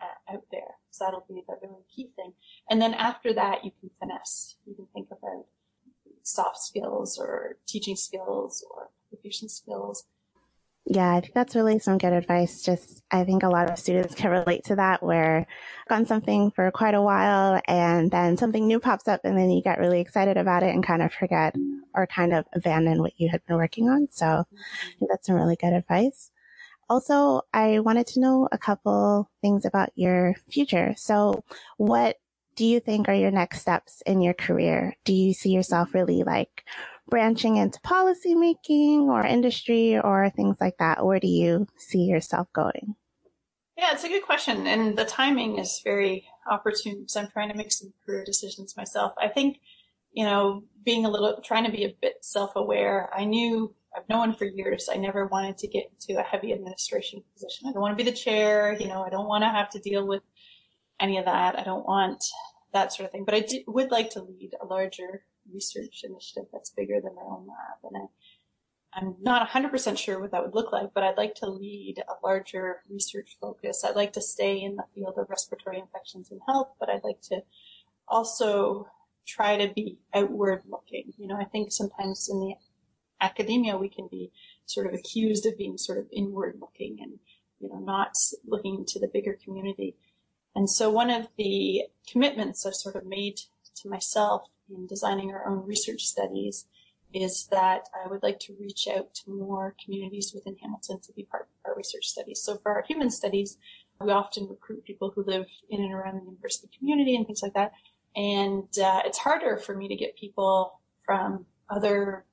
[0.00, 0.76] uh, out there.
[0.90, 2.32] So that'll be the really key thing.
[2.70, 4.56] And then after that, you can finesse.
[4.66, 5.46] You can think about
[6.22, 10.04] soft skills or teaching skills or application skills
[10.90, 12.62] yeah, I think that's really some good advice.
[12.62, 15.46] Just, I think a lot of students can relate to that where
[15.90, 19.62] on something for quite a while and then something new pops up and then you
[19.62, 21.54] get really excited about it and kind of forget
[21.94, 24.08] or kind of abandon what you had been working on.
[24.10, 26.30] So I think that's some really good advice.
[26.90, 30.94] Also, I wanted to know a couple things about your future.
[30.96, 31.44] So
[31.76, 32.16] what
[32.56, 34.96] do you think are your next steps in your career?
[35.04, 36.64] Do you see yourself really like
[37.08, 41.04] branching into policy making or industry or things like that?
[41.04, 42.96] Where do you see yourself going?
[43.76, 44.66] Yeah, it's a good question.
[44.66, 49.12] And the timing is very opportune because I'm trying to make some career decisions myself.
[49.22, 49.60] I think,
[50.12, 54.08] you know, being a little, trying to be a bit self aware, I knew, I've
[54.08, 57.68] known for years, I never wanted to get into a heavy administration position.
[57.68, 59.78] I don't want to be the chair, you know, I don't want to have to
[59.78, 60.22] deal with
[61.00, 61.58] any of that.
[61.58, 62.24] I don't want
[62.72, 63.24] that sort of thing.
[63.24, 65.22] But I would like to lead a larger
[65.52, 67.92] research initiative that's bigger than my own lab.
[67.92, 71.48] And I, I'm not 100% sure what that would look like, but I'd like to
[71.48, 73.84] lead a larger research focus.
[73.84, 77.20] I'd like to stay in the field of respiratory infections and health, but I'd like
[77.30, 77.42] to
[78.06, 78.86] also
[79.26, 81.12] try to be outward looking.
[81.18, 82.54] You know, I think sometimes in the
[83.20, 84.30] academia we can be
[84.66, 87.18] sort of accused of being sort of inward looking and,
[87.60, 88.12] you know, not
[88.46, 89.96] looking to the bigger community.
[90.54, 93.40] And so one of the commitments I've sort of made
[93.76, 96.66] to myself in designing our own research studies
[97.14, 101.24] is that I would like to reach out to more communities within Hamilton to be
[101.24, 102.42] part of our research studies.
[102.42, 103.56] So for our human studies,
[104.00, 107.54] we often recruit people who live in and around the university community and things like
[107.54, 107.72] that.
[108.14, 112.24] And uh, it's harder for me to get people from other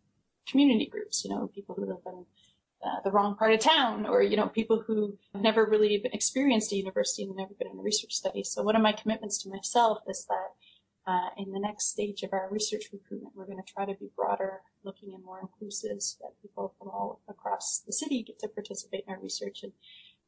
[0.50, 2.26] community groups, you know, people who live in
[2.86, 6.72] uh, the wrong part of town or, you know, people who have never really experienced
[6.72, 8.44] a university and never been in a research study.
[8.44, 10.52] So one of my commitments to myself is that
[11.08, 14.10] Uh, in the next stage of our research recruitment, we're going to try to be
[14.20, 14.54] broader,
[14.88, 19.04] looking and more inclusive so that people from all across the city get to participate
[19.06, 19.58] in our research.
[19.66, 19.74] And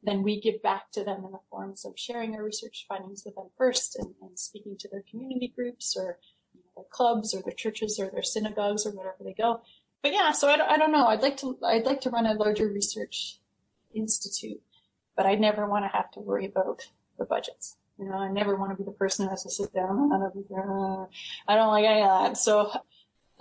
[0.06, 3.34] then we give back to them in the forms of sharing our research findings with
[3.34, 6.08] them first and, and speaking to their community groups or
[6.54, 9.50] you know, their clubs or their churches or their synagogues or wherever they go.
[10.02, 11.06] But yeah, so I don't, I don't know.
[11.06, 13.38] I'd like to, I'd like to run a larger research
[13.94, 14.60] institute,
[15.16, 16.88] but I never want to have to worry about
[17.18, 17.76] the budgets.
[17.98, 20.22] You know, I never want to be the person who has to sit down and.
[20.22, 21.06] Uh,
[21.48, 22.36] I don't like any of that.
[22.36, 22.70] So,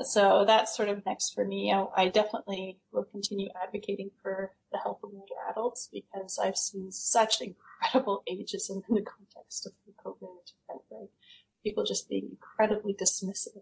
[0.03, 1.71] so that's sort of next for me.
[1.71, 6.91] I, I definitely will continue advocating for the health of older adults because I've seen
[6.91, 11.11] such incredible ageism in the context of the COVID outbreak.
[11.63, 13.61] People just being incredibly dismissive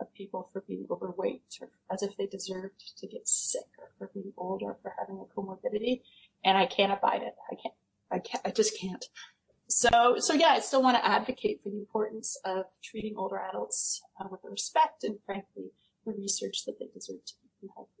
[0.00, 4.10] of people for being overweight or as if they deserved to get sick or for
[4.14, 6.02] being old or for having a comorbidity.
[6.44, 7.34] And I can't abide it.
[7.50, 7.74] I can't,
[8.10, 9.04] I can't, I just can't.
[9.68, 14.02] So, so yeah, I still want to advocate for the importance of treating older adults
[14.20, 15.72] uh, with respect and frankly,
[16.06, 17.92] the research that they deserve to be healthy.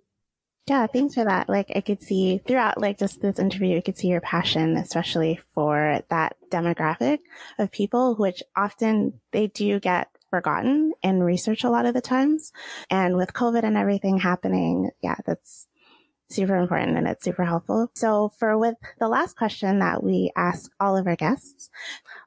[0.68, 1.48] Yeah, thanks for that.
[1.48, 5.40] Like I could see throughout like just this interview, I could see your passion, especially
[5.54, 7.20] for that demographic
[7.58, 12.52] of people, which often they do get forgotten in research a lot of the times.
[12.90, 15.66] And with COVID and everything happening, yeah, that's
[16.30, 17.90] super important and it's super helpful.
[17.94, 21.70] So for with the last question that we ask all of our guests,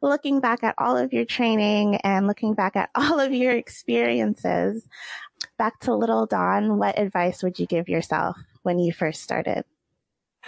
[0.02, 4.88] looking back at all of your training and looking back at all of your experiences,
[5.58, 9.66] back to little Dawn, what advice would you give yourself when you first started?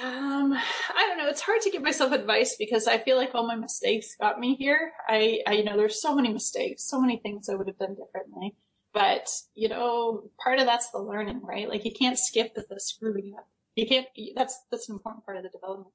[0.02, 1.28] Um, I don't know.
[1.28, 4.56] It's hard to give myself advice because I feel like all my mistakes got me
[4.56, 4.92] here.
[5.08, 7.96] I, I, you know, there's so many mistakes, so many things I would have done
[7.96, 8.56] differently.
[8.92, 11.70] But, you know, part of that's the learning, right?
[11.70, 13.48] Like you can't skip the, screwing up.
[13.76, 15.94] You can't, that's, that's an important part of the development.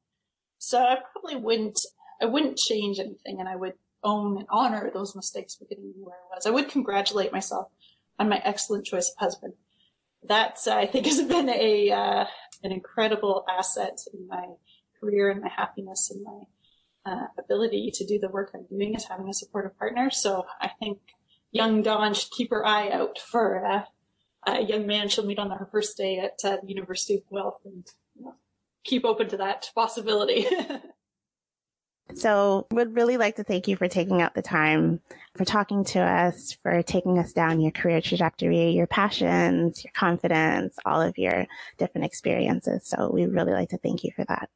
[0.58, 1.80] So I probably wouldn't,
[2.22, 3.74] I wouldn't change anything and I would
[4.04, 6.46] own and honor those mistakes for getting me where I was.
[6.46, 7.68] I would congratulate myself
[8.18, 9.54] on my excellent choice of husband.
[10.24, 12.24] That, uh, I think has been a, uh,
[12.62, 14.44] an incredible asset in my
[15.00, 16.40] career and my happiness and my,
[17.10, 20.10] uh, ability to do the work I'm doing is having a supportive partner.
[20.10, 20.98] So I think
[21.52, 23.82] young Dawn should keep her eye out for uh,
[24.46, 27.60] a young man she'll meet on her first day at uh, the University of Guelph
[27.64, 28.34] and you know,
[28.84, 30.46] keep open to that possibility.
[32.14, 35.00] so would really like to thank you for taking out the time
[35.36, 40.76] for talking to us, for taking us down your career trajectory, your passions, your confidence,
[40.84, 41.46] all of your
[41.78, 42.86] different experiences.
[42.86, 44.50] So we really like to thank you for that.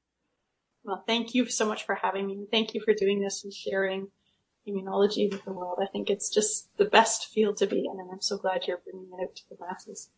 [0.84, 2.46] Well, thank you so much for having me.
[2.50, 4.08] Thank you for doing this and sharing
[4.68, 5.78] immunology with the world.
[5.80, 8.82] I think it's just the best field to be in, and I'm so glad you're
[8.84, 10.10] bringing it out to the masses.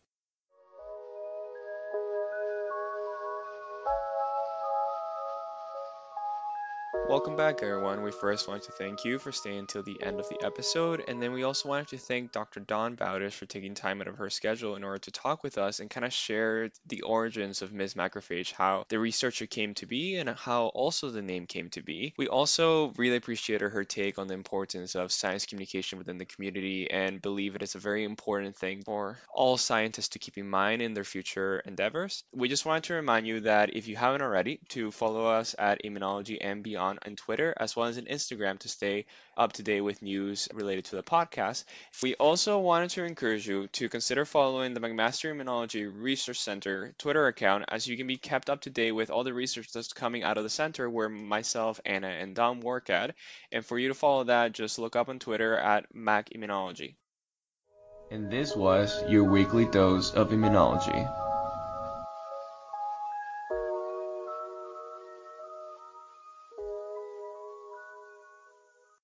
[7.03, 8.01] Welcome back, everyone.
[8.01, 11.21] We first want to thank you for staying until the end of the episode, and
[11.21, 12.61] then we also wanted to thank Dr.
[12.61, 15.79] Dawn Bowdish for taking time out of her schedule in order to talk with us
[15.79, 17.93] and kind of share the origins of Ms.
[17.93, 22.15] Macrophage, how the researcher came to be, and how also the name came to be.
[22.17, 26.89] We also really appreciated her take on the importance of science communication within the community
[26.89, 30.81] and believe it is a very important thing for all scientists to keep in mind
[30.81, 32.23] in their future endeavors.
[32.33, 35.83] We just wanted to remind you that if you haven't already, to follow us at
[35.83, 39.05] Immunology and Beyond on Twitter as well as on Instagram to stay
[39.37, 41.63] up to date with news related to the podcast.
[42.01, 47.27] We also wanted to encourage you to consider following the McMaster Immunology Research Center Twitter
[47.27, 50.23] account as you can be kept up to date with all the research that's coming
[50.23, 53.15] out of the center where myself, Anna, and Dom work at.
[53.51, 56.95] And for you to follow that, just look up on Twitter at Mac Immunology.
[58.11, 61.24] And this was your weekly dose of immunology.